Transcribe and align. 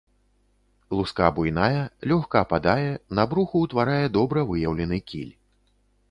Луска 0.99 1.27
буйная, 1.37 1.81
лёгка 2.11 2.41
ападае, 2.45 2.89
на 3.19 3.25
бруху 3.33 3.61
ўтварае 3.65 4.05
добра 4.17 4.39
выяўлены 4.53 4.99
кіль. 5.13 5.29